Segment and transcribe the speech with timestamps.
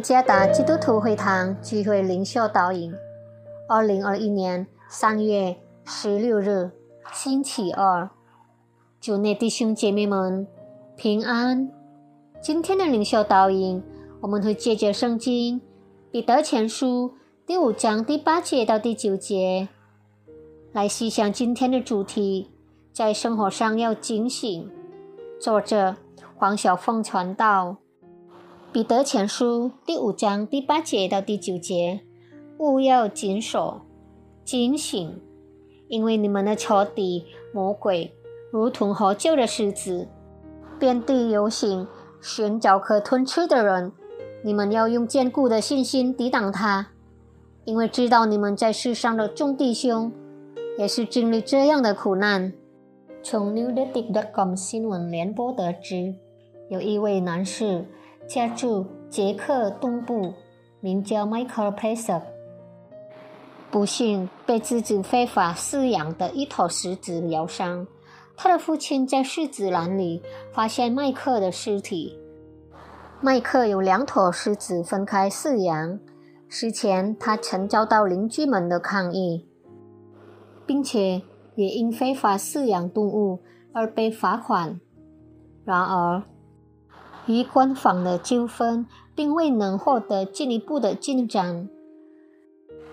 [0.00, 2.92] 加达基督徒会堂聚会领袖导引，
[3.68, 6.70] 二零二一年三月十六日，
[7.12, 8.10] 星期二，
[9.00, 10.46] 主内弟兄姐妹们
[10.96, 11.70] 平安。
[12.40, 13.82] 今天的领袖导引，
[14.20, 15.60] 我们会借着圣经
[16.10, 17.14] 彼得前书
[17.46, 19.68] 第五章第八节到第九节，
[20.72, 22.50] 来细想今天的主题：
[22.92, 24.70] 在生活上要警醒。
[25.40, 25.96] 作者
[26.36, 27.76] 黄小凤传道。
[28.76, 32.02] 彼得前书第五章第八节到第九节，
[32.58, 33.80] 勿要谨守、
[34.44, 35.18] 警醒，
[35.88, 38.12] 因为你们的仇敌魔鬼
[38.52, 40.08] 如同喝酒的狮子，
[40.78, 41.88] 遍地游行，
[42.20, 43.92] 寻找可吞吃的人。
[44.44, 46.88] 你们要用坚固的信心抵挡他，
[47.64, 50.12] 因为知道你们在世上的众弟兄
[50.78, 52.52] 也是经历这样的苦难。
[53.22, 56.16] 从 newdetic.com 新闻联播得知，
[56.68, 57.86] 有一位男士。
[58.28, 60.34] 家住捷克东部，
[60.80, 62.22] 名叫 Michael p a s e r
[63.70, 67.86] 不幸被自己非法饲养的一头狮子咬伤。
[68.36, 72.18] 他的父亲在狮子栏里发现麦克的尸体。
[73.20, 75.98] 麦克有两头狮子分开饲养，
[76.48, 79.48] 事前他曾遭到邻居们的抗议，
[80.66, 81.22] 并且
[81.54, 83.40] 也因非法饲养动物
[83.72, 84.78] 而被罚款。
[85.64, 86.22] 然而，
[87.26, 91.68] 与官方的纠纷并未能获得进一步的进展。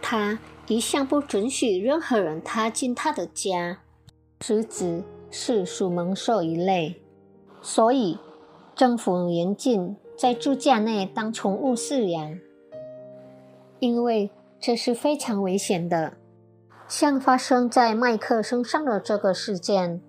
[0.00, 3.78] 他一向不准许任何人踏进他的家。
[4.40, 7.02] 狮子是属猛兽一类，
[7.60, 8.18] 所以
[8.74, 12.38] 政府严禁在住家内当宠物饲养，
[13.78, 16.14] 因为这是非常危险的。
[16.88, 20.00] 像发生在麦克身上的这个事件，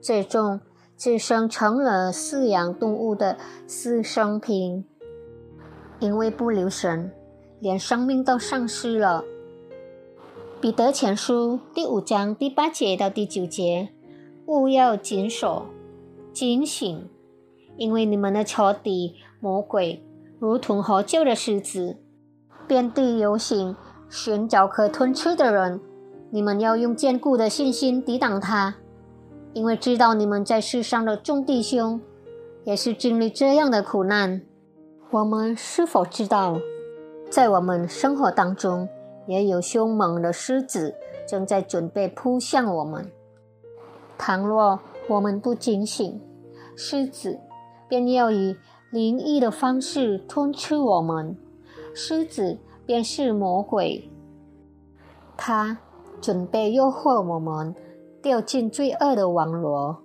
[0.00, 0.60] 最终。
[1.02, 3.36] 自生成了饲养动物的
[3.66, 4.84] 私生品，
[5.98, 7.10] 因为不留神，
[7.58, 9.24] 连生命都丧失了。
[10.60, 13.88] 彼得前书第五章第八节到第九节，
[14.46, 15.66] 勿要谨守、
[16.32, 17.10] 警醒，
[17.76, 20.06] 因为你们的仇敌魔鬼
[20.38, 21.96] 如同喝酒的狮子，
[22.68, 23.74] 遍地游行，
[24.08, 25.80] 寻找可吞吃的人。
[26.30, 28.76] 你们要用坚固的信心抵挡他。
[29.54, 32.00] 因为知道你们在世上的众弟兄
[32.64, 34.40] 也是经历这样的苦难，
[35.10, 36.58] 我们是否知道，
[37.30, 38.88] 在我们生活当中
[39.26, 40.94] 也有凶猛的狮子
[41.28, 43.10] 正在准备扑向我们？
[44.16, 46.20] 倘若我们不警醒，
[46.74, 47.38] 狮子
[47.88, 48.56] 便要以
[48.90, 51.36] 灵异的方式吞吃我们。
[51.94, 54.08] 狮子便是魔鬼，
[55.36, 55.76] 他
[56.22, 57.74] 准备诱惑我们。
[58.22, 60.00] 掉进罪恶的网罗，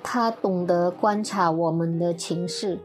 [0.00, 2.78] 他懂得观察我们的情绪。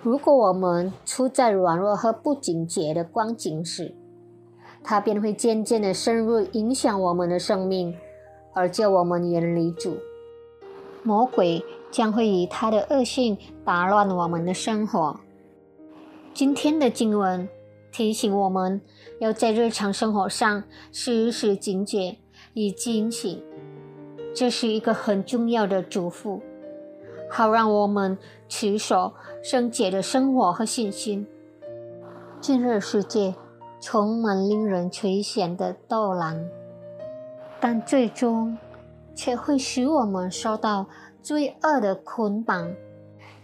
[0.00, 3.92] 如果我们处在软弱和不警觉的光景时，
[4.84, 7.92] 他便会渐渐的深入影响我们的生命，
[8.54, 9.96] 而叫我们远离主。
[11.02, 15.18] 魔鬼将会以他的恶性打乱我们的生活。
[16.32, 17.48] 今天的经文
[17.90, 18.80] 提醒我们
[19.18, 20.62] 要在日常生活上
[20.92, 22.18] 时时警觉。
[22.54, 23.42] 以警醒，
[24.34, 26.40] 这是一个很重要的嘱咐，
[27.30, 31.26] 好让我们持守圣洁的生活和信心。
[32.40, 33.34] 今日世界
[33.80, 36.48] 充满令人垂涎的斗蓝，
[37.60, 38.56] 但最终
[39.14, 40.86] 却会使我们受到
[41.22, 42.72] 罪恶的捆绑。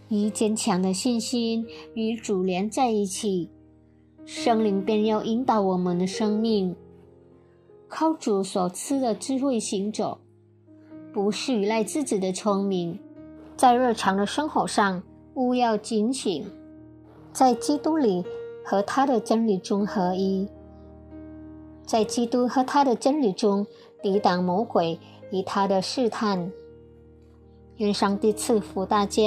[0.08, 3.50] 以坚强的信心与主连在一起，
[4.24, 6.76] 圣灵便要引导我们的生命。
[7.96, 10.18] 靠主所赐的智慧行走，
[11.12, 12.98] 不是依赖自己的聪明。
[13.56, 15.00] 在日常的生活上，
[15.34, 16.44] 勿要警醒，
[17.32, 18.24] 在基督里
[18.64, 20.48] 和他的真理中合一，
[21.86, 23.64] 在基督和他的真理中
[24.02, 24.98] 抵挡魔鬼
[25.30, 26.50] 与他的试探。
[27.76, 29.22] 愿上帝赐福大家。